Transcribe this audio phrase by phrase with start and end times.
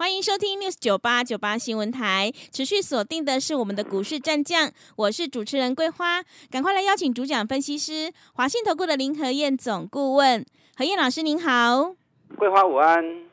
[0.00, 10.42] 欢迎收听 News 九八九八新闻台，持续锁定的是我们的股市战将，我是主持人桂花，赶快来邀请主讲分析师华信投顾的林和燕总顾问，
[10.74, 11.94] 何燕老师您好，
[12.38, 13.26] 桂花午安，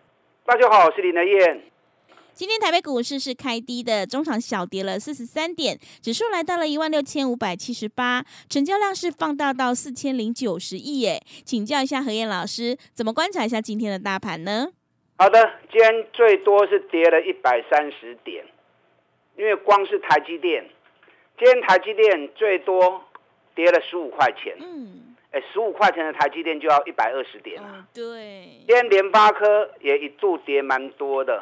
[0.45, 1.63] 大家好，我是林和燕。
[2.33, 14.67] 今天台北股市是开低的，中场小跌了四十三点，指数来到了一万六千五百七十八，成交量是放大到四千零九十亿耶，请教一下何燕老师，怎么观察一下今天的大盘呢？
[15.19, 18.45] 好的，今天最多是跌了一百三十点，
[19.35, 20.63] 因为光是台积电，
[21.39, 23.03] 今天台积电最多
[23.55, 24.55] 跌了十五块钱。
[24.59, 27.87] 嗯，哎，十五块钱的台积电就要一百二十点了。
[27.95, 28.03] 对。
[28.67, 31.41] 今天联发科也一度跌蛮多的，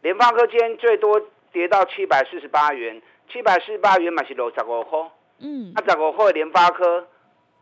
[0.00, 1.20] 联发科今天最多
[1.52, 4.98] 跌到七百四十八元，七百四十八元嘛是六十五块。
[5.40, 5.74] 嗯。
[5.76, 7.06] 那十五块联发科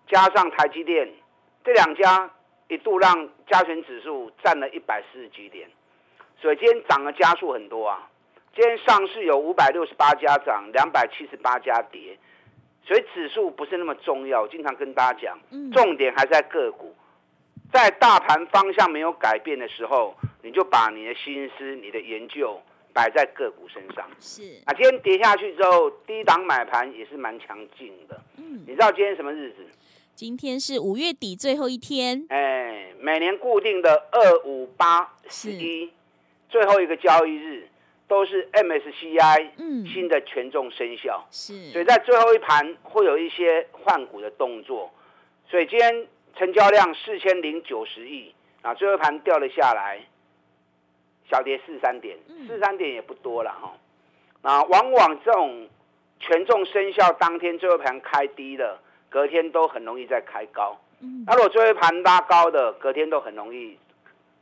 [0.06, 1.12] 加上台积电
[1.64, 2.30] 这两家。
[2.68, 5.68] 一度让加权指数占了一百四十几点，
[6.40, 8.08] 所以今天涨的加速很多啊。
[8.54, 12.18] 今天上市有五百六十八家涨，两百七十八家跌，
[12.84, 14.42] 所以指数不是那么重要。
[14.42, 15.38] 我经常跟大家讲，
[15.72, 16.94] 重点还在个股。
[17.72, 22.60] 在大盘方向没有改变的时候，你就把你的心思、你的研究
[22.94, 24.08] 摆在个股身上。
[24.18, 28.18] 是啊，今天跌下去之后，低档买盘也是蛮强劲的。
[28.38, 29.66] 嗯，你知道今天什么日子？
[30.18, 35.92] 今天是五月底最后一天，哎，每年固定的二五八十一
[36.48, 37.68] 最后一个交易日，
[38.08, 39.50] 都是 MSCI
[39.86, 44.92] 新的权重生效，是，所以在最后一盘会有一些换股的动作，
[45.48, 50.00] 所以今天成交量四千零九十亿啊，最后一盘掉了下来，
[51.30, 53.78] 小跌四三点，四三点也不多了哈，
[54.42, 55.68] 啊，往往这种
[56.18, 58.80] 权重生效当天最后一盘开低的。
[59.10, 60.78] 隔天都很容易再开高，
[61.26, 63.78] 那如果最后一盘拉高的，隔天都很容易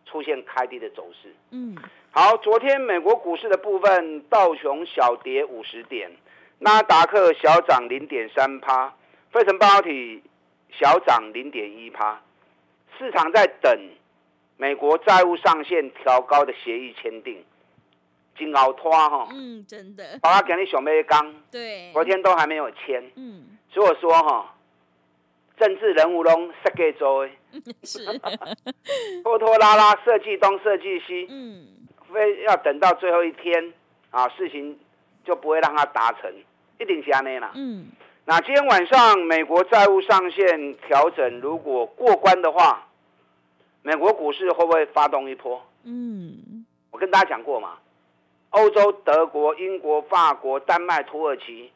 [0.04, 1.32] 出现开低的走势。
[1.52, 1.76] 嗯，
[2.10, 6.10] 好，昨天美国股市的部分，道琼小跌五十点，
[6.58, 8.92] 纳达克小涨零点三趴，
[9.30, 10.20] 费城半导体
[10.72, 12.20] 小涨零点一趴，
[12.98, 13.78] 市场在等
[14.56, 17.44] 美国债务上限调高的协议签订，
[18.36, 24.54] 金鳌拖哈，嗯，真的，把它给你小妹刚，对，昨天都还没有签，嗯，所以我说哈。
[25.56, 27.26] 政治人物拢设计做，
[27.82, 28.04] 是
[29.24, 31.66] 拖拖拉拉设计东设计西，嗯，
[32.12, 33.72] 非要等到最后一天
[34.10, 34.78] 啊，事情
[35.24, 36.32] 就不会让它达成，
[36.78, 37.52] 一定是安内啦。
[37.54, 37.86] 嗯，
[38.26, 42.86] 那今天晚上美国债务上限调整如果过关的话，
[43.82, 45.62] 美国股市会不会发动一波？
[45.84, 47.78] 嗯，我跟大家讲过嘛，
[48.50, 51.70] 欧洲德国、英国、法国、丹麦、土耳其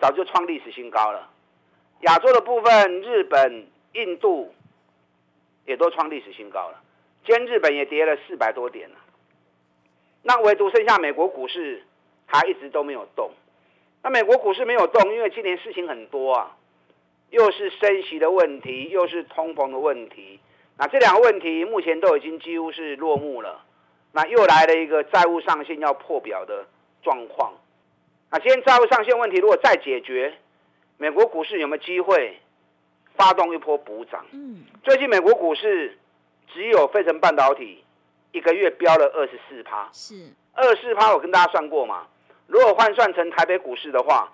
[0.00, 1.28] 早就创历史新高了。
[2.00, 4.54] 亚洲的部分，日本、印度
[5.66, 6.80] 也都创历史新高了。
[7.26, 8.96] 今天日本也跌了四百多点了。
[10.22, 11.82] 那唯独剩下美国股市
[12.26, 13.30] 它一直都没有动。
[14.02, 16.56] 那美国股市没有动，因为今年事情很多啊，
[17.30, 20.38] 又是升息的问题，又是通膨的问题。
[20.76, 23.64] 那这两个问题目前都已经几乎是落幕了。
[24.12, 26.64] 那又来了一个债务上限要破表的
[27.02, 27.54] 状况。
[28.30, 30.38] 那今天债务上限问题如果再解决，
[30.98, 32.38] 美国股市有没有机会
[33.14, 34.26] 发动一波补涨？
[34.32, 35.96] 嗯，最近美国股市
[36.52, 37.84] 只有费城半导体
[38.32, 41.14] 一个月飙了二十四趴，是二十四趴。
[41.14, 42.06] 我跟大家算过嘛，
[42.48, 44.32] 如果换算成台北股市的话，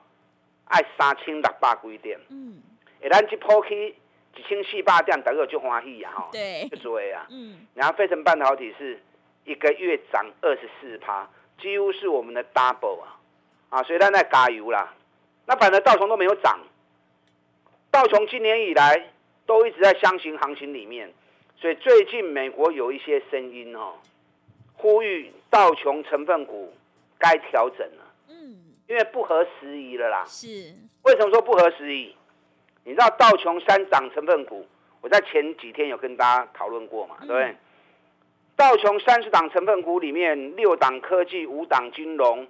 [0.65, 2.19] 爱三千六百几点。
[2.31, 2.63] 嗯，
[3.03, 3.95] 一旦一破起
[4.37, 7.27] 一千四百点，大家就欢喜呀，哈，对，就追啊。
[7.29, 8.99] 嗯，然后费城半导体是
[9.45, 11.29] 一个月涨二十四趴，
[11.61, 13.21] 几乎是我们的 double 啊，
[13.69, 14.95] 啊，所以咱在加油啦。
[15.47, 16.59] 那反正道琼都没有涨，
[17.91, 19.11] 道琼今年以来
[19.45, 21.13] 都一直在箱型行情里面，
[21.57, 23.95] 所以最近美国有一些声音哦，
[24.73, 26.73] 呼吁道琼成分股
[27.19, 28.15] 该调整了。
[28.29, 28.57] 嗯，
[28.89, 30.25] 因为不合时宜了啦。
[30.27, 30.49] 是。
[31.03, 32.17] 为什么说不合时宜？
[32.85, 34.67] 你知道道琼三涨成分股，
[35.03, 37.55] 我在前几天有跟大家讨论过嘛，对不对？
[38.57, 42.47] 道琼三十档成分股里面，六档科技，五档金融，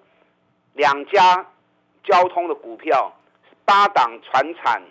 [0.75, 1.51] 两家。
[2.05, 3.13] 交通的股票，
[3.65, 4.83] 八档船产，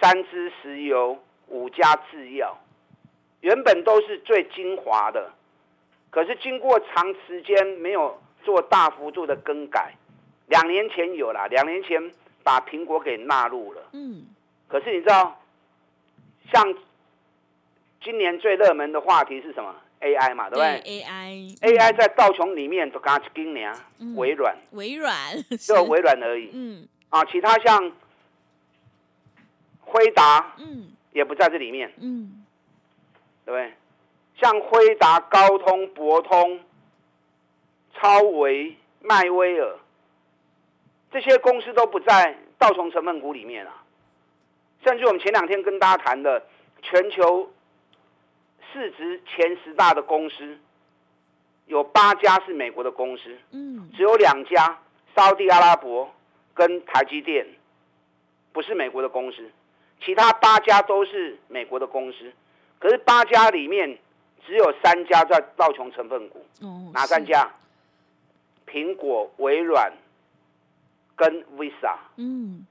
[0.00, 1.18] 三支石油，
[1.48, 2.56] 五家制药，
[3.40, 5.32] 原本都是最精华的，
[6.10, 9.94] 可是经过长时间没有做大幅度的更改，
[10.46, 12.12] 两年前有了，两年前
[12.42, 13.82] 把苹果给纳入了。
[13.92, 14.26] 嗯。
[14.68, 15.40] 可是你知道，
[16.52, 16.74] 像
[18.02, 19.74] 今年最热门的话题是什么
[20.04, 21.58] ？AI 嘛，对不对？AI。
[21.60, 23.72] AI 在道琼里面都刚今年
[24.16, 24.56] 微软。
[24.72, 25.12] 微软。
[25.58, 26.50] 就微软而已。
[26.52, 26.86] 嗯。
[27.08, 27.92] 啊，其他像
[29.80, 31.92] 辉达，嗯，也不在这里面。
[32.00, 32.44] 嗯。
[33.46, 33.72] 对不对？
[34.40, 36.60] 像辉达、高通、博通、
[37.94, 39.76] 超维、迈威尔
[41.12, 43.82] 这些公司都不在道琼成分股里面啊。
[44.84, 46.44] 甚至我们前两天跟大家谈的
[46.82, 47.48] 全球
[48.74, 50.58] 市值前十大的公司，
[51.66, 54.80] 有八家是美国的公司，嗯，只有两家，
[55.14, 56.12] 沙地阿拉伯
[56.52, 57.46] 跟台积电
[58.52, 59.48] 不是美国的公司，
[60.04, 62.32] 其他八家都是美国的公司。
[62.80, 63.96] 可是八家里面
[64.44, 66.44] 只有三家在道琼成分股，
[66.92, 67.48] 哪三家？
[68.66, 69.92] 苹果、微软
[71.14, 71.96] 跟 Visa。
[72.16, 72.66] 嗯，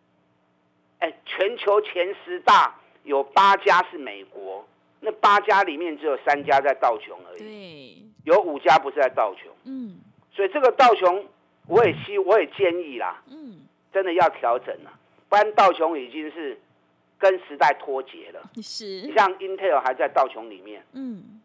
[1.00, 4.68] 哎，全球前十大有八家是美国，
[5.04, 7.40] 那八家里面只有三家在道琼而已。
[7.40, 9.52] 对，有五家不是在道琼。
[9.66, 9.98] 嗯，
[10.34, 11.26] 所以这个道琼，
[11.68, 13.22] 我也希我也建议啦。
[13.30, 13.62] 嗯，
[13.94, 14.92] 真的要调整了，
[15.30, 16.60] 不然道琼已经是。
[17.20, 18.86] 跟时代脱节了， 是。
[19.04, 21.40] 你像 Intel 还在道琼里面，嗯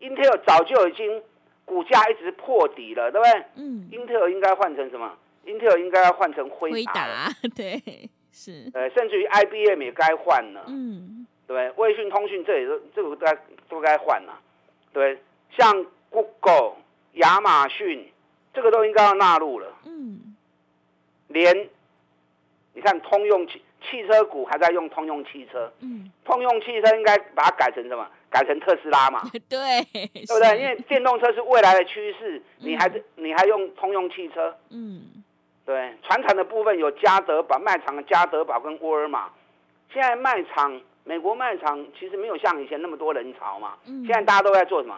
[0.00, 1.22] ，Intel 早就已经
[1.64, 3.44] 股价一直破底了，对不对？
[3.54, 5.16] 嗯，Intel 应该换成什么
[5.46, 7.80] ？Intel 应该要换成辉达， 对，
[8.32, 8.68] 是。
[8.74, 10.89] 呃，甚至于 IBM 也该换了，嗯，
[11.50, 13.36] 对，卫讯通讯这也是这个该
[13.68, 14.38] 都该换了，
[14.92, 15.20] 对，
[15.50, 16.76] 像 Google、
[17.14, 18.08] 亚马逊
[18.54, 20.36] 这个都应该要纳入了，嗯，
[21.26, 21.68] 连
[22.74, 23.60] 你看通用汽。
[23.90, 28.06] 汽车股还在用通用汽车，嗯，通用汽车应该把它改成什么？
[28.28, 29.22] 改成特斯拉嘛？
[29.48, 29.82] 对，
[30.12, 30.60] 对不对？
[30.60, 34.54] 因为电动车是未来的趋势，你还是你还用通用汽车？
[34.68, 35.24] 嗯，
[35.64, 35.94] 对。
[36.02, 39.30] 船厂的部分有嘉德宝卖场的嘉德宝跟沃尔玛，
[39.90, 44.96] 现在卖场美国卖场其实没有像以前那么多人潮嘛，嗯现在大家都在做什么？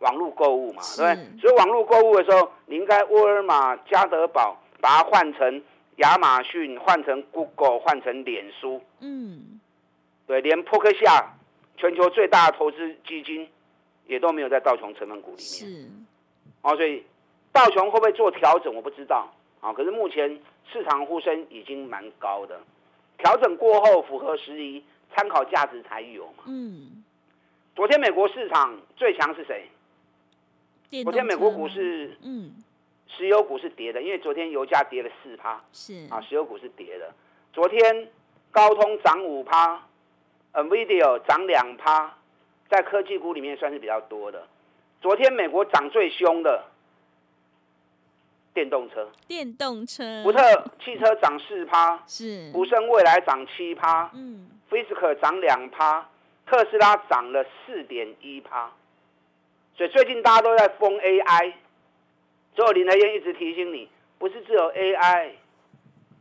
[0.00, 1.40] 网络购物嘛，对不对？
[1.40, 5.62] 所以网络购物的时候，你应该沃尔玛、家得宝把它换成。
[5.98, 9.58] 亚马逊换成 Google，换成脸书，嗯，
[10.28, 11.34] 对，连扑克夏
[11.76, 13.48] 全球最大的投资基金
[14.06, 15.88] 也都没有在道琼成分股里面，是，
[16.62, 17.02] 哦，所以
[17.50, 19.28] 道琼会不会做调整，我不知道，
[19.60, 20.38] 啊，可是目前
[20.72, 22.60] 市场呼声已经蛮高的，
[23.18, 24.80] 调整过后符合时宜，
[25.14, 27.02] 参考价值才有嘛，嗯，
[27.74, 29.68] 昨天美国市场最强是谁？
[31.02, 32.54] 昨天美国股市，嗯。
[33.10, 36.06] 石油股是跌的，因为昨天油价跌了四趴，是。
[36.10, 37.10] 啊，石油股是跌的。
[37.54, 38.08] 昨天
[38.52, 39.82] 高通涨五趴
[40.52, 42.14] ，NVIDIA 涨两趴，
[42.68, 44.46] 在科技股里面算是比较多的。
[45.00, 46.66] 昨天美国涨最凶的
[48.52, 50.38] 电动车，电动车，福特
[50.84, 56.08] 汽车涨四趴，是，福生未来涨七趴，嗯，Fisker 涨两趴，
[56.46, 58.70] 特斯拉涨了四点一趴。
[59.76, 61.52] 所以最近大家都在封 AI。
[62.56, 63.88] 所以林德燕一直提醒你，
[64.18, 65.30] 不是只有 AI，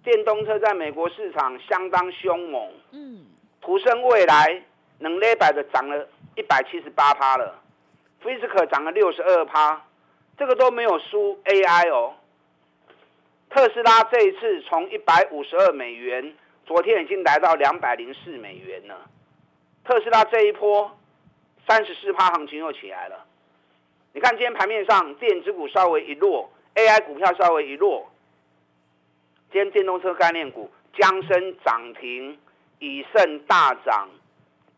[0.04, 2.72] 电动车在美国市场相当凶猛。
[2.92, 3.26] 嗯，
[3.60, 4.62] 途生未来
[5.00, 7.60] 能勒百的涨了一百七十八趴了
[8.24, 9.82] i s k 涨了六十二趴，
[10.38, 12.14] 这个都没有输 AI 哦。
[13.50, 16.36] 特斯拉这一次从一百五十二美元，
[16.68, 19.10] 昨天已经来到两百零四美元了。
[19.86, 21.00] 特斯拉这一波
[21.66, 23.26] 三十四趴行情又起来了。
[24.12, 28.12] 你看今天盘面上，电子股稍微一落，AI 股票稍微一落。
[29.50, 32.38] 今天电动车概念股，江深涨停，
[32.80, 34.10] 以盛大涨，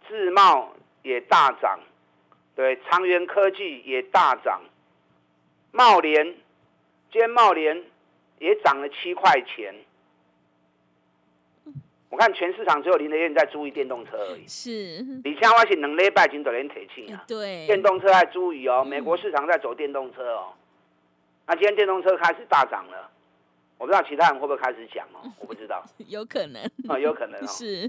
[0.08, 0.72] 智茂
[1.02, 1.80] 也大涨，
[2.56, 4.62] 对，长源科技也大涨，
[5.72, 6.24] 茂联，
[7.12, 7.84] 今天茂联
[8.38, 9.74] 也涨了七块钱。
[12.10, 14.48] 我看全市场只有林德燕在注意电动车而已。
[14.48, 17.24] 是，李强我是两礼拜前都连提醒啊。
[17.28, 17.68] 对。
[17.68, 20.54] 电动车在注意哦，美国市场在走电动车哦。
[21.46, 23.10] 那今天电动车开始大涨了，
[23.78, 25.84] 我不知道其他人会不会开始讲哦， 我不知道。
[26.08, 26.62] 有可能。
[26.88, 27.48] 啊，有可能哦。
[27.48, 27.88] 是。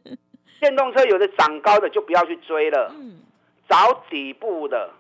[0.61, 2.95] 电动车有的涨高的就不要去追了。
[2.95, 3.21] 嗯。
[3.69, 4.91] 找底部的，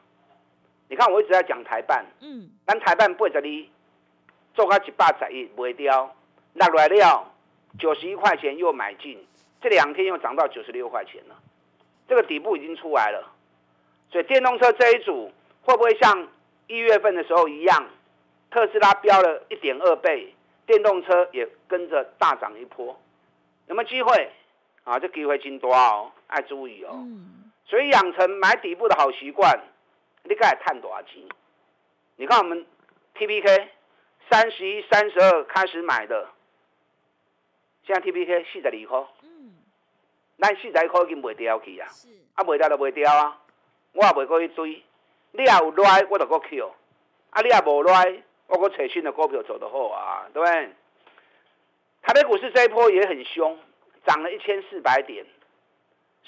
[0.89, 2.07] 你看我一直在讲台办。
[2.21, 2.49] 嗯。
[2.65, 3.69] 但台办八十二，
[4.55, 6.17] 做到一百十一卖掉，
[6.55, 7.27] 落来了。
[7.79, 9.19] 九十一块钱又买进，
[9.61, 11.37] 这两天又涨到九十六块钱了，
[12.09, 13.33] 这个底部已经出来了，
[14.11, 15.31] 所以电动车这一组
[15.63, 16.29] 会不会像
[16.67, 17.89] 一月份的时候一样，
[18.51, 20.35] 特斯拉飙了一点二倍，
[20.67, 23.01] 电动车也跟着大涨一波，
[23.67, 24.31] 有没有机会？
[24.85, 27.07] 啊，这机会真多哦，爱注意哦。
[27.67, 29.61] 所以养成买底部的好习惯，
[30.25, 31.23] 你该探多少钱？
[32.17, 32.67] 你看我们
[33.15, 33.69] T P K
[34.29, 36.29] 三十一、三十二开始买的。
[37.91, 39.51] 现在 T P K 四十二块，嗯，
[40.39, 43.37] 咱四十二块已经卖掉去啊，是，啊卖掉就卖掉啊，
[43.93, 44.81] 我也袂过去追，
[45.33, 46.73] 你也有来我就搁 Q，
[47.31, 50.71] 啊你也无来，我搁找新的股票做得好啊，对不对？
[52.03, 53.59] 台北股市这一波也很凶，
[54.07, 55.27] 涨了一千四百点。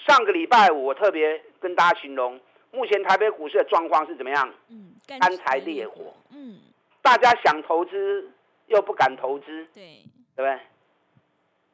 [0.04, 2.40] 上个礼拜五我特别跟大家形容，
[2.72, 4.52] 目前台北股市的状况是怎么样？
[4.68, 6.12] 嗯，干柴烈火。
[6.32, 6.58] 嗯，
[7.02, 8.28] 大家想投资
[8.66, 10.02] 又不敢投资，对，
[10.34, 10.58] 对不对？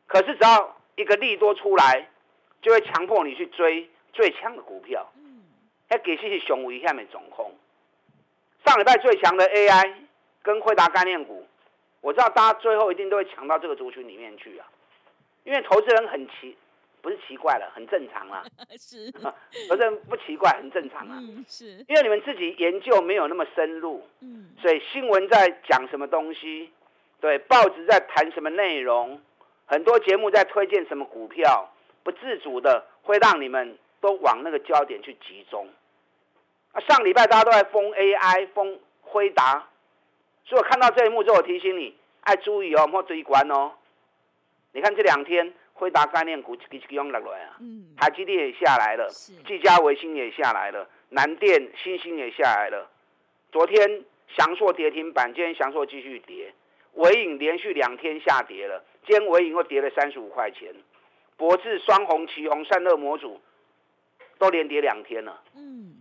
[0.09, 2.09] 可是只要一个利多出来，
[2.61, 5.09] 就会强迫你去追最强的股票。
[5.15, 5.45] 嗯，
[5.89, 7.55] 还给些熊危险的总控。
[8.67, 9.95] 上礼拜最强的 AI
[10.43, 11.47] 跟惠达概念股。
[12.01, 14.67] 我知道大家最后一定都会抢到这个族群里面去啊，
[15.45, 16.57] 因为投资人很奇，
[17.03, 18.45] 不是奇怪了，很正常啦。
[18.79, 19.11] 是，
[19.69, 21.19] 投资人不奇怪，很正常啊。
[21.19, 21.85] 嗯，是。
[21.89, 26.71] 因为你们自己研究没有那么深入，嗯，所以新闻在讲什么东西，
[27.21, 29.21] 对，报纸在谈什么内容，
[29.69, 31.71] 很多节目在推荐什么股票，
[32.03, 35.69] 不自主的会让你们都往那个焦点去集中。
[36.73, 39.69] 啊，上礼拜大家都在封 AI，封辉达。
[40.47, 43.73] 所以我看到这一幕之后，我提醒你，爱注意哦，莫追关哦。
[44.73, 49.07] 你看这两天辉达概念股一支一支用落来啊，嗯，台积电也下来了，
[49.47, 52.91] 技嘉、维新也下来了，南电、新星也下来了。
[53.53, 56.55] 昨天翔硕跌停板，今天翔硕继续跌，
[56.95, 60.75] 伟影连续两天下跌了，今天伟影又跌了三十五块钱。
[61.37, 63.41] 博智、双红、旗红、散热模组
[64.39, 65.95] 都连跌两天了，嗯。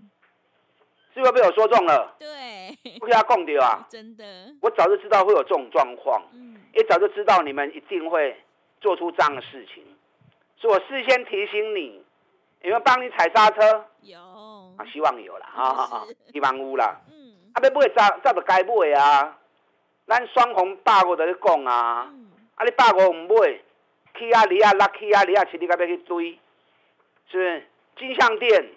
[1.13, 2.15] 是不是被我说中了？
[2.19, 3.87] 对，不给他供掉啊！
[3.89, 4.23] 真的，
[4.61, 8.39] 我早就知道会有这种状况，嗯，也早就知道你们一定会
[8.79, 9.83] 做出这样的事情，
[10.57, 12.03] 所以我事先提醒你，
[12.61, 13.85] 有没有帮你踩刹车？
[14.01, 14.19] 有
[14.77, 17.01] 啊，希望有了啊，希望有啦。
[17.09, 19.39] 嗯，啊，要买早早就该买啊，
[20.05, 22.13] 咱双红百五在咧讲啊，
[22.57, 23.59] 啊，你百五唔买，
[24.15, 26.37] 去啊离啊拉去啊离啊，请你该要去追，
[27.31, 27.63] 是不是？
[27.97, 28.69] 金项店。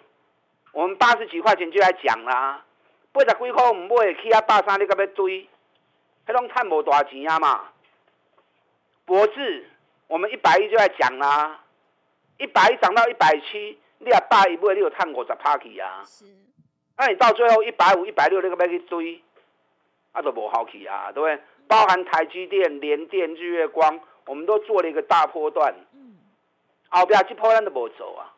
[0.73, 2.63] 我们八十几块钱就来讲啦，
[3.11, 5.49] 八十几块唔买，去啊百三你搁要追，
[6.25, 7.69] 迄拢趁无大钱啊嘛。
[9.03, 9.67] 博智，
[10.07, 11.59] 我们一百一就来讲啦，
[12.37, 16.03] 一百一涨到一百七，你啊百一买，你有趁五十趴去啊。
[16.05, 16.23] 是。
[16.95, 19.21] 那你到最后一百五、一百六，你搁要去追，
[20.13, 21.43] 啊都无好去啊，对不对？
[21.71, 25.73] 包含台积电、联电、日月光，我们都做了一个大波段。
[25.93, 26.17] 嗯。
[26.89, 28.35] 后边这波咱都无走啊，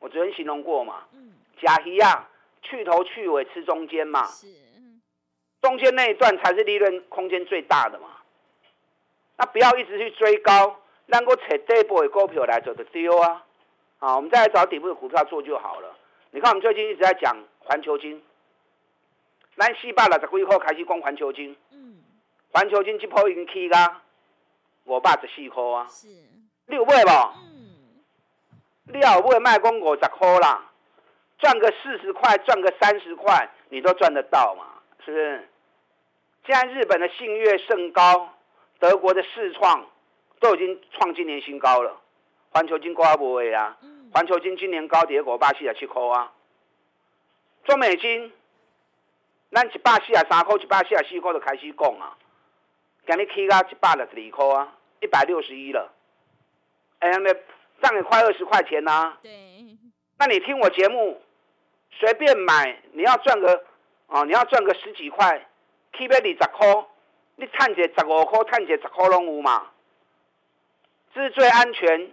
[0.00, 1.04] 我昨天形容过嘛。
[1.12, 1.34] 嗯。
[1.62, 2.28] 假鱼啊，
[2.62, 4.48] 去头去尾吃中间嘛，是，
[5.62, 8.08] 中间那一段才是利润空间最大的嘛。
[9.36, 13.46] 那不要一直去追高，能够扯这波的股票来做的丢啊。
[14.00, 15.96] 啊，我们再来找底部的股票做就好了。
[16.32, 18.20] 你看我们最近一直在讲环球金，
[19.56, 21.98] 咱四百六十几块开始讲环球金，嗯，
[22.52, 24.02] 环球金这波已经起啦，
[24.84, 26.08] 五百十四块啊，是，
[26.66, 27.32] 你有买无？
[27.42, 28.00] 嗯，
[28.86, 30.64] 你有买卖讲五十块啦。
[31.38, 34.64] 赚个四十块，赚个三十块，你都赚得到嘛？
[35.04, 35.48] 是不是？
[36.44, 38.34] 现在日本的信越甚高，
[38.80, 39.86] 德国的世创
[40.40, 42.00] 都已经创今年新高了。
[42.50, 43.78] 环球金高不会啊？
[44.12, 46.32] 环球金今年高跌过百四十七块啊。
[47.64, 48.32] 中美金，
[49.52, 52.16] 咱一百四十三块、一百四十四块就开始讲啊。
[53.08, 55.90] 今日起到一百六十二块啊，一百六十一了。
[56.98, 57.32] 哎，那
[57.80, 59.16] 涨了快二十块钱呐。
[59.22, 59.32] 对。
[60.18, 61.18] 那你听我节目。
[61.90, 63.64] 随便买，你要赚个
[64.08, 65.48] 啊，你要赚个十几块
[65.94, 66.84] ，keep 二十块，
[67.36, 69.70] 你赚个十五块，赚个十块拢有嘛？
[71.14, 72.12] 这是最安全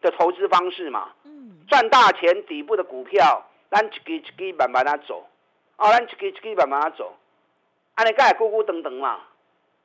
[0.00, 1.12] 的投资方式嘛？
[1.24, 1.60] 嗯。
[1.68, 5.28] 赚大钱底部的股票，咱一支一支慢慢啊走，
[5.76, 7.14] 哦，咱一支一支慢慢啊走，
[7.96, 9.20] 安尼才会孤孤等等嘛，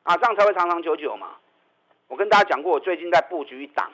[0.03, 1.35] 啊，这样才会长长久久嘛。
[2.07, 3.91] 我跟大家讲过，我最近在布局一档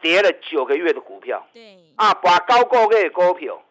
[0.00, 3.62] 跌了九个月的股票，对，啊，把高个月的股票。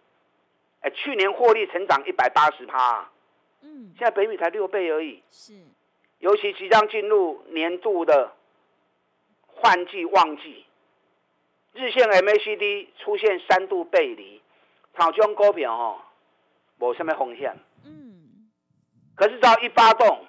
[0.82, 3.10] 哎，去年获利成长一百八十趴，
[3.62, 5.24] 嗯，现在北米才六倍而已。
[5.32, 5.54] 是，
[6.20, 8.32] 尤其即将进入年度的
[9.48, 10.64] 换季旺季，
[11.74, 14.40] 日线 MACD 出现三度背离，
[14.96, 16.00] 炒中股票哦，
[16.78, 17.58] 无什么风险。
[17.84, 18.48] 嗯，
[19.16, 20.27] 可是只要一发动，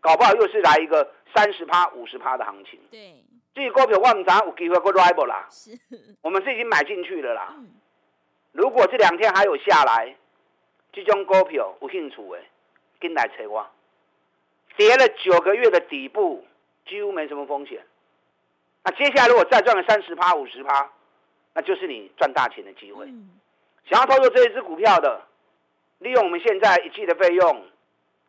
[0.00, 2.78] 搞不好又是来一个三十趴、五十趴的行情。
[2.90, 3.14] 对，
[3.54, 5.46] 这些股票我们早有机会过 rival 啦。
[5.50, 5.70] 是，
[6.22, 7.54] 我们是已经买进去了啦。
[8.52, 10.16] 如果这两天还有下来，
[10.92, 12.38] 这种股票有兴趣的，
[13.00, 13.66] 跟来找我。
[14.76, 16.44] 跌了九个月的底部，
[16.86, 17.84] 几乎没什么风险。
[18.84, 20.90] 那接下来如果再赚个三十趴、五十趴，
[21.52, 23.06] 那就是你赚大钱的机会。
[23.90, 25.22] 想要操作这一只股票的，
[25.98, 27.66] 利用我们现在一季的费用，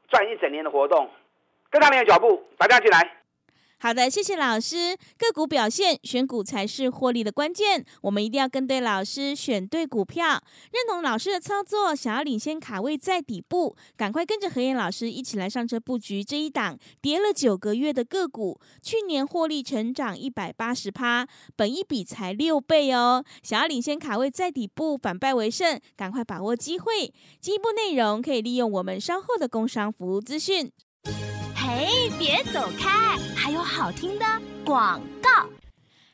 [0.10, 1.10] 赚一整年的活动，
[1.70, 3.16] 跟上你的脚步，大家进来。
[3.82, 4.98] 好的，谢谢老师。
[5.18, 7.86] 个股表现，选股才是获利的关键。
[8.02, 11.96] 我们一定要跟对老师，选对股票，认同老师的操作。
[11.96, 18.60] 想要领先卡位在底部，赶快跟着何燕老师一起来上车布局这一档跌了九个月的个股。
[18.84, 23.24] 去年获利成长一百八十趴，本一比才六倍哦。
[23.44, 27.14] 想要领先卡位在底部，反败为胜，赶快把握机会。
[27.40, 30.70] 进一步内容可以利用我们稍后的工商服务资讯。
[31.62, 33.18] 嘿，别走开！
[33.36, 34.26] 还有好听的
[34.64, 35.50] 广告。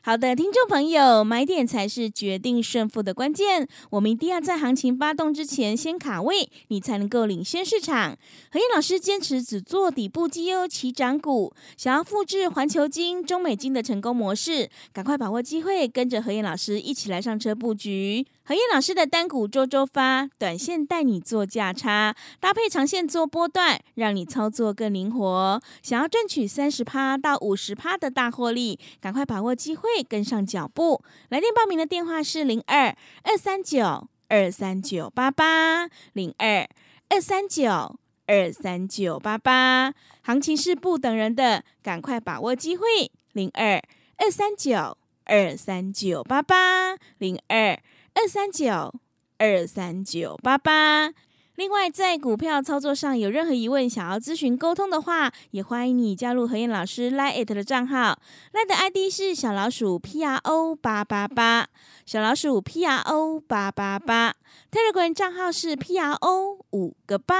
[0.02, 3.68] 好的，听众朋友，买点才是决定胜负的关键。
[3.90, 8.16] 我们一定要在行情发动之前先卡位，你才能够领先市场。
[8.50, 18.26] 何燕老师坚持只做底部绩优起涨股，想要复制环球金、中美金的成功模式，赶快把握机会，跟着何燕老师一起来上车布局。
[18.48, 25.60] 何燕老师的单股周周发，短线带你做价差，搭配长线做波段，让你操作更灵活。
[25.82, 31.02] 想要赚取三十趴到五十趴的大获利，赶快把握机会，跟上脚步。
[31.30, 36.68] 来电报名的电话是零二二三九二三九八八零二
[37.08, 37.98] 二三九
[38.28, 39.92] 二三九八八。
[40.22, 42.86] 行情是不等人的，赶快把握机会。
[43.32, 43.82] 零二
[44.18, 47.76] 二三九二三九八八零二。
[48.18, 48.94] 二三九
[49.36, 51.12] 二三九八八。
[51.56, 58.18] 另外，在股票操作上有任何疑问，想要咨询沟通的话，也欢迎你加入何燕老师 Line 的账号
[58.54, 61.68] ，Line 的 ID 是小老鼠 P R O 八八八，
[62.06, 64.34] 小老鼠 P R O 八八八
[64.72, 67.34] ，Telegram 账号是 P R O 五个八。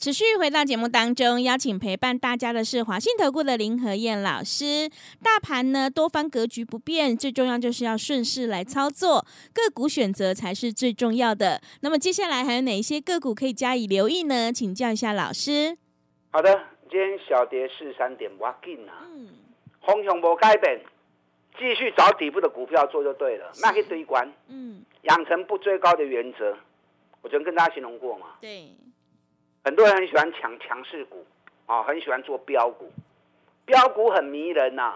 [0.00, 4.88] 持续回到节目当中，邀请陪伴大家的是华信投顾的林和燕老师。
[5.22, 11.60] 大盘呢多方格局不变，最重要就是要顺势来操作，个股选择才是最重要的。
[11.82, 14.50] 那么接下来还有哪一些个股可以加以留意呢？
[14.50, 15.76] 请教一下老师。
[16.30, 16.50] 好的，
[16.90, 19.04] 今天小跌是三点，不要紧啊。
[19.04, 19.28] 嗯。
[19.84, 20.80] 方向不改变，
[21.58, 23.52] 继续找底部的股票做就对了。
[23.60, 24.26] 那可以堆关。
[24.48, 24.82] 嗯。
[25.02, 26.56] 养成不追高的原则，
[27.20, 28.28] 我昨天跟大家形容过嘛。
[28.40, 28.70] 对。
[29.62, 31.26] 很多人很喜欢抢强势股，
[31.66, 32.90] 啊，很喜欢做标股，
[33.64, 34.94] 标股很迷人呐，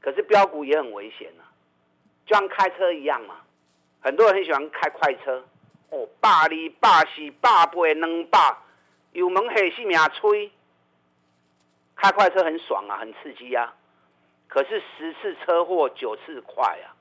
[0.00, 1.44] 可是标股也很危险呐，
[2.26, 3.36] 就像开车一样嘛。
[4.00, 5.44] 很多人很喜欢开快车，
[5.90, 6.48] 哦，百二、
[6.80, 8.56] 百四、百八、两百，
[9.12, 10.50] 油门黑死命吹，
[11.96, 13.74] 开快车很爽啊，很刺激啊。
[14.46, 16.94] 可是十次车祸九次快啊。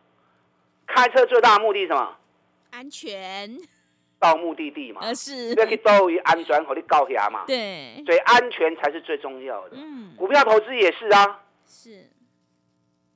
[0.85, 2.17] 开车最大的目的是什么？
[2.71, 3.57] 安全。
[4.19, 5.53] 到目的地嘛，是。
[5.55, 9.77] 要去多于安全和你高遐嘛，对，所以安全才是最重要的。
[9.77, 12.09] 嗯，股票投资也是啊，是，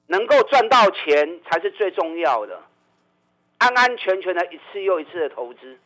[0.08, 2.62] 能够赚到钱才是最重要的，
[3.58, 5.80] 安安全全的一次又一次的投资。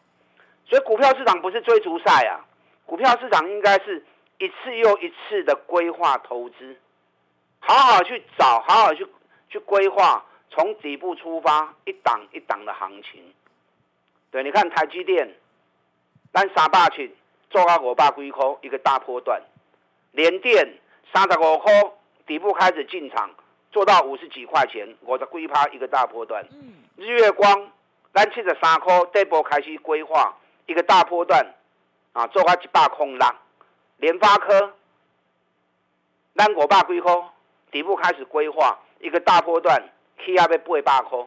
[0.68, 2.44] 所以股票市场不是追逐赛啊，
[2.86, 4.04] 股票市场应该是
[4.40, 6.76] 一次又一次的规划投资，
[7.60, 9.08] 好好去找，好好去
[9.48, 13.34] 去规划，从底部出发，一档一档的行情。
[14.36, 15.34] 对，你看台积电，
[16.34, 17.10] 咱三百七
[17.50, 19.42] 做到五百几块一个大波段，
[20.12, 20.78] 联电
[21.14, 21.72] 三十五块
[22.28, 23.30] 底部开始进场，
[23.72, 26.46] 做到五十几块钱，五十几趴一个大波段。
[26.98, 27.72] 日月光
[28.14, 31.54] 咱七十三块底部开始规划一个大波段，
[32.12, 33.34] 啊，做到一百空浪。
[34.00, 34.74] 联发科
[36.36, 37.14] 咱五百几块
[37.72, 39.82] 底部开始规划一个大波段，
[40.24, 41.20] 起啊要八百块，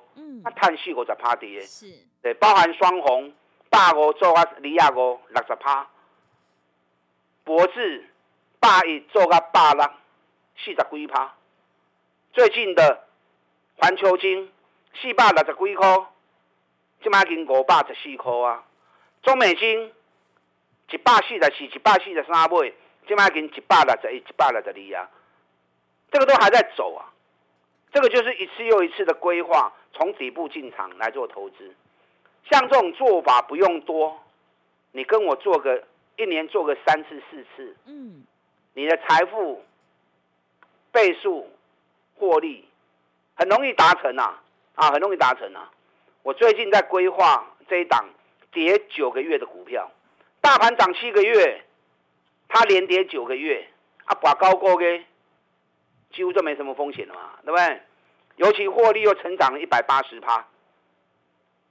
[0.45, 1.61] 啊，探四五十趴跌。
[1.63, 1.87] 是。
[2.23, 3.33] 对，包含双红、
[3.71, 5.89] 百五做啊，二啊五六十趴，
[7.45, 8.05] 博智
[8.59, 9.85] 百一做啊，百六
[10.57, 11.35] 四十几趴。
[12.33, 13.05] 最近的
[13.77, 14.53] 环球金
[15.01, 16.07] 四百六十几块，
[17.03, 18.65] 即卖已经五百十四块啊。
[19.23, 19.93] 中美金
[20.91, 22.73] 一百四十四、一百四十三买，
[23.07, 25.11] 即卖已经一百六十一、一百六十二啊。
[26.11, 27.13] 这个都还在走啊，
[27.93, 31.75] 这个就是一次又一次的规划，从底部进场来做投资。
[32.51, 34.23] 像这种做法不用多，
[34.93, 35.85] 你跟我做个
[36.17, 38.25] 一年做个三次四次，嗯，
[38.75, 39.63] 你的财富
[40.91, 41.51] 倍数
[42.15, 42.67] 获利
[43.35, 44.43] 很容易达成啊，
[44.75, 45.71] 啊，很容易达成啊。
[46.23, 48.09] 我最近在规划这一档
[48.51, 49.91] 跌九个月的股票，
[50.41, 51.63] 大盘涨七个月，
[52.49, 53.69] 它连跌九个月，
[54.05, 55.05] 啊，把高高给
[56.13, 57.83] 几乎就没什么风险了嘛，对不对？
[58.37, 60.47] 尤其获利又成长了一百八十趴。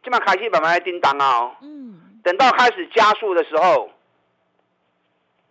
[0.04, 1.58] 起码开始慢慢来叮当啊！
[1.62, 3.90] 嗯，等到开始加速的时候，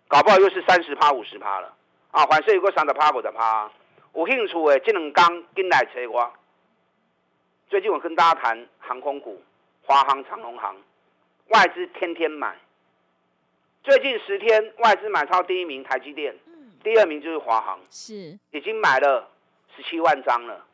[0.07, 1.73] 搞不好又是三十趴、五十趴了
[2.11, 2.25] 啊！
[2.25, 3.69] 反正有个三十趴、五十趴，
[4.15, 6.33] 有兴趣的这两刚进来找我。
[7.69, 9.43] 最近我跟大家谈航空股，
[9.83, 10.75] 华航、长龙航，
[11.49, 12.55] 外资天天买。
[13.83, 16.35] 最近十天外资买超第一名台积电，
[16.83, 19.29] 第二名就是华航，是已经买了
[19.75, 20.65] 十七万张了。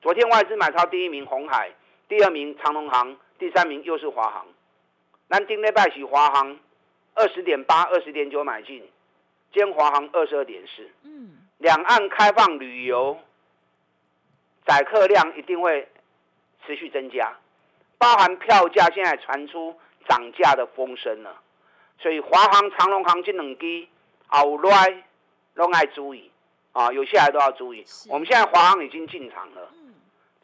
[0.00, 1.70] 昨天外资买超第一名红海，
[2.08, 4.46] 第二名长隆航，第三名又是华航。
[5.28, 6.58] 南丁内拜喜华航
[7.14, 8.78] 二十点八、二十点九买进，
[9.52, 10.88] 今天华航二十二点四。
[11.02, 13.18] 嗯，两岸开放旅游，
[14.64, 15.88] 载客量一定会
[16.64, 17.36] 持续增加，
[17.98, 19.76] 包含票价现在传出
[20.08, 21.42] 涨价的风声了。
[21.98, 23.88] 所以华航、长隆航这两机
[24.28, 25.02] 后来
[25.56, 26.30] 都爱注意
[26.72, 27.84] 啊，有些还都要注意。
[28.08, 29.68] 我们现在华航已经进场了，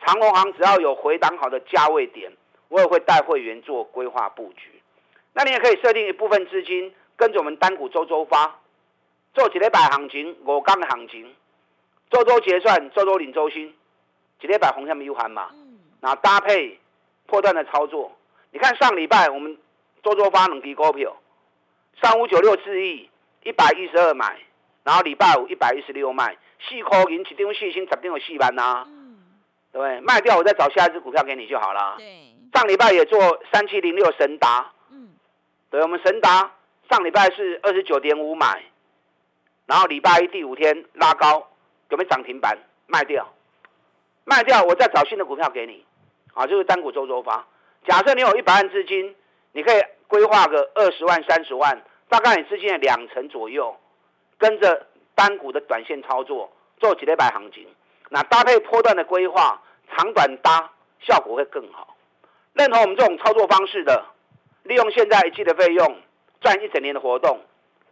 [0.01, 2.33] 长隆航只要有回档好的价位点，
[2.68, 4.83] 我也会带会员做规划布局。
[5.35, 8.59] 那你也可以设定一部分资金，跟着我们单股周周发，
[9.35, 11.35] 做几礼拜行情、五天的行情，
[12.11, 13.75] 周周结算、周周领周薪，
[14.40, 15.51] 几礼拜红下面有喊嘛？
[16.01, 16.81] 然后搭配
[17.27, 18.11] 破断的操作，
[18.51, 19.57] 你看上礼拜我们
[20.03, 21.16] 周周发两支股票。
[22.03, 23.09] 三五九六四亿
[23.44, 24.40] 一百一十二买，
[24.84, 28.86] 然后礼拜五一百一十六卖，四块银一张信心十定有四万呐，
[29.72, 30.00] 对不对？
[30.00, 31.94] 卖掉我再找下一只股票给你就好了。
[31.98, 35.10] 对，上礼拜也做三七零六神达，嗯，
[35.70, 36.50] 对，我们神达
[36.90, 38.62] 上礼拜是二十九点五买，
[39.66, 41.48] 然后礼拜一第五天拉高，
[41.90, 42.58] 有没有涨停板？
[42.86, 43.32] 卖掉，
[44.24, 45.84] 卖掉我再找新的股票给你，
[46.34, 47.46] 啊，就是单股周周发。
[47.86, 49.14] 假设你有一百万资金，
[49.52, 51.82] 你可以规划个二十万、三十万。
[52.08, 53.74] 大概你资金的两成左右，
[54.42, 57.64] 跟着单股的短线操作做几礼拜行情，
[58.09, 59.62] 那搭配波段的规划，
[59.94, 61.96] 长短搭效果会更好。
[62.55, 64.05] 认同我们这种操作方式的，
[64.64, 65.96] 利用现在一季的费用
[66.40, 67.40] 赚一整年的活动。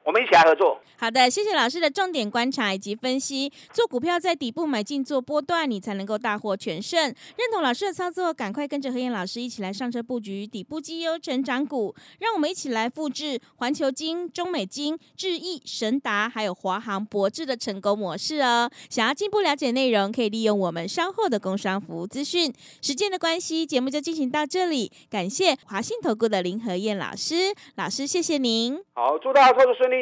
[0.04, 0.80] 我们一起来合作。
[0.96, 3.50] 好的，谢谢老师的重点观察以及分析。
[3.72, 7.00] 做股票在底部买进做波段，你才能够大获全胜。
[7.02, 11.94] 认同老师的操作，赶快跟着何燕老师一起来上车布局底部绩优成长股。
[12.18, 18.70] 让我们一起来复制环球金、中美金、智毅、神达还有华航、博智的成功模式哦。
[18.90, 22.52] 想要进一步了解内容，可以利用我们稍后的工商服务资讯。
[22.82, 24.90] 时间的关系，节目就进行到这里。
[25.08, 28.78] 感谢华信投顾的林何燕老师，老师谢谢您。
[28.94, 29.99] 好，祝大家操作顺利。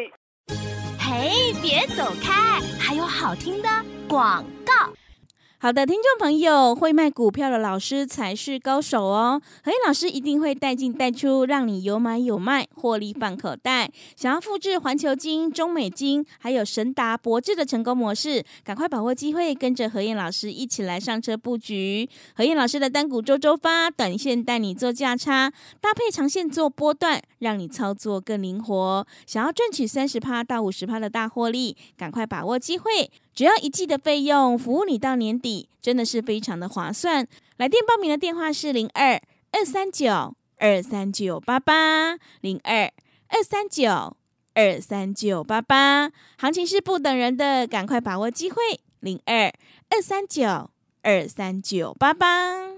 [0.99, 2.61] 嘿，别走开！
[2.79, 3.69] 还有好听的
[4.09, 4.93] 广告。
[5.61, 9.43] 好的，听众朋友，会卖股票的老师才是高手哦。
[9.65, 13.91] 何燕老师一定会带进带出，让你有买有卖，获利放口袋。
[14.15, 22.09] 想要复制环球金、中美金，还有神达、博智的成功模式，赶快把握机会，跟着何燕老师一起来上车布局。
[22.37, 29.05] 何燕老师的单股周周发，短线带你做价差，搭配长线做波段，让你操作更灵活。
[29.27, 33.11] 想要赚取三十趴到五十趴的大获利，赶快把握机会。
[33.39, 37.25] 只要一季的费用，服务你到年底，真的是非常的划算。
[37.57, 39.13] 来电报名的电话是零二
[39.53, 42.93] 二三九二三九八八零二
[43.29, 44.17] 二三九
[44.55, 46.11] 二三九八八。
[46.37, 48.57] 行情是不等人的，赶快把握机会。
[48.99, 49.55] 零二
[49.89, 50.71] 二三九
[51.03, 52.78] 二三九八八。